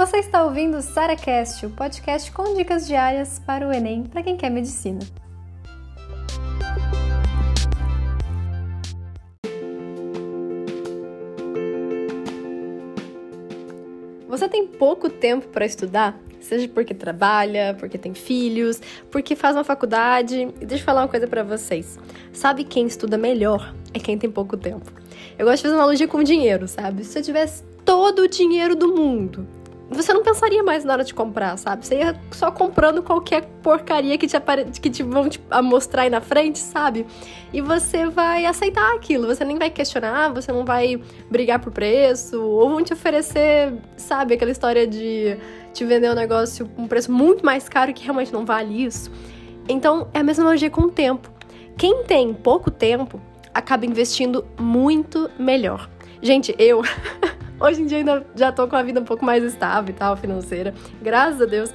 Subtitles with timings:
[0.00, 4.34] Você está ouvindo o SaraCast, o podcast com dicas diárias para o Enem para quem
[4.34, 5.00] quer medicina.
[14.26, 16.18] Você tem pouco tempo para estudar?
[16.40, 18.80] Seja porque trabalha, porque tem filhos,
[19.10, 20.48] porque faz uma faculdade.
[20.62, 21.98] E deixa eu falar uma coisa para vocês.
[22.32, 23.74] Sabe quem estuda melhor?
[23.92, 24.90] É quem tem pouco tempo.
[25.38, 27.04] Eu gosto de fazer uma analogia com dinheiro, sabe?
[27.04, 29.59] Se eu tivesse todo o dinheiro do mundo,
[29.90, 31.84] você não pensaria mais na hora de comprar, sabe?
[31.84, 34.66] Você ia só comprando qualquer porcaria que te, apare...
[34.66, 37.04] que te vão te mostrar aí na frente, sabe?
[37.52, 42.40] E você vai aceitar aquilo, você nem vai questionar, você não vai brigar por preço,
[42.40, 45.36] ou vão te oferecer, sabe, aquela história de
[45.72, 49.10] te vender um negócio com um preço muito mais caro que realmente não vale isso.
[49.68, 51.28] Então, é a mesma analogia com o tempo.
[51.76, 53.20] Quem tem pouco tempo
[53.52, 55.90] acaba investindo muito melhor.
[56.22, 56.82] Gente, eu
[57.60, 60.16] Hoje em dia ainda já tô com a vida um pouco mais estável e tal,
[60.16, 60.72] financeira,
[61.02, 61.70] graças a Deus.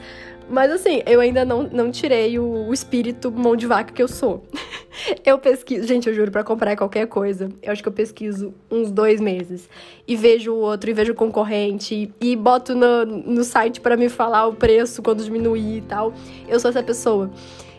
[0.49, 4.07] Mas assim, eu ainda não, não tirei o, o espírito mão de vaca que eu
[4.07, 4.43] sou.
[5.25, 8.91] eu pesquiso, gente, eu juro, para comprar qualquer coisa, eu acho que eu pesquiso uns
[8.91, 9.69] dois meses.
[10.07, 13.97] E vejo o outro, e vejo o concorrente, e, e boto no, no site para
[13.97, 16.13] me falar o preço quando diminuir e tal.
[16.47, 17.31] Eu sou essa pessoa.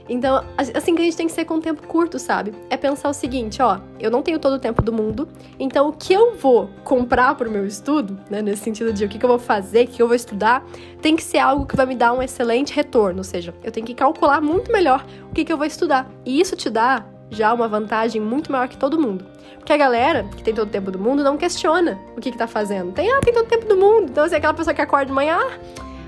[0.09, 2.53] Então, assim que a gente tem que ser com um tempo curto, sabe?
[2.71, 5.93] É pensar o seguinte, ó, eu não tenho todo o tempo do mundo, então o
[5.93, 9.29] que eu vou comprar pro meu estudo, né, nesse sentido de o que, que eu
[9.29, 10.65] vou fazer, o que eu vou estudar,
[11.03, 13.87] tem que ser algo que vai me dar um excelente retorno, ou seja, eu tenho
[13.87, 16.09] que calcular muito melhor o que, que eu vou estudar.
[16.25, 19.25] E isso te dá já uma vantagem muito maior que todo mundo.
[19.57, 22.39] Porque a galera que tem todo o tempo do mundo não questiona o que, que
[22.39, 22.93] tá fazendo.
[22.93, 24.07] Tem, ah, tem todo o tempo do mundo.
[24.11, 25.59] Então, assim, aquela pessoa que acorda de manhã, ah,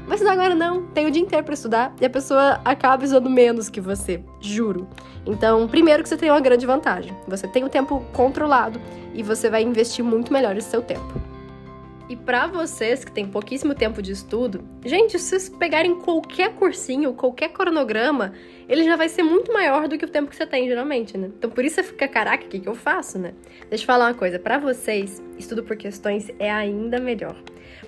[0.09, 3.29] Vai estudar agora não, tem o dia inteiro para estudar e a pessoa acaba estudando
[3.29, 4.89] menos que você, juro.
[5.27, 7.15] Então, primeiro que você tem uma grande vantagem.
[7.29, 8.81] Você tem o tempo controlado
[9.13, 11.21] e você vai investir muito melhor esse seu tempo.
[12.09, 17.13] E para vocês que têm pouquíssimo tempo de estudo, gente, se vocês pegarem qualquer cursinho,
[17.13, 18.33] qualquer cronograma,
[18.69, 21.31] ele já vai ser muito maior do que o tempo que você tem geralmente, né?
[21.39, 23.33] Então por isso você fica, caraca, o que, que eu faço, né?
[23.69, 27.37] Deixa eu falar uma coisa, para vocês, estudo por questões é ainda melhor.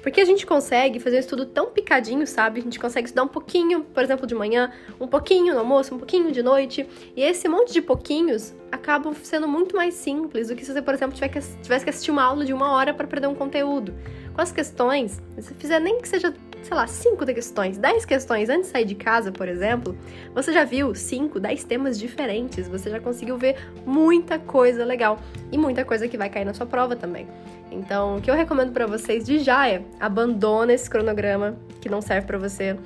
[0.03, 2.61] Porque a gente consegue fazer um estudo tão picadinho, sabe?
[2.61, 5.99] A gente consegue estudar um pouquinho, por exemplo, de manhã, um pouquinho no almoço, um
[5.99, 6.87] pouquinho de noite.
[7.15, 10.95] E esse monte de pouquinhos acabam sendo muito mais simples do que se você, por
[10.95, 13.95] exemplo, tivesse que assistir uma aula de uma hora para aprender um conteúdo.
[14.33, 18.49] Com as questões, se você fizer nem que seja sei lá, 5 questões, 10 questões
[18.49, 19.97] antes de sair de casa, por exemplo,
[20.35, 23.57] você já viu 5, 10 temas diferentes, você já conseguiu ver
[23.87, 25.19] muita coisa legal
[25.51, 27.27] e muita coisa que vai cair na sua prova também.
[27.71, 32.01] Então, o que eu recomendo para vocês de já é abandona esse cronograma que não
[32.01, 32.77] serve para você.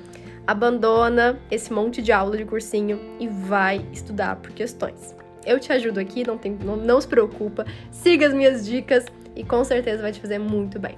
[0.45, 5.15] Abandona esse monte de aula de cursinho e vai estudar por questões.
[5.43, 7.65] Eu te ajudo aqui, não, tem, não, não se preocupa.
[7.91, 9.05] Siga as minhas dicas
[9.35, 10.97] e com certeza vai te fazer muito bem.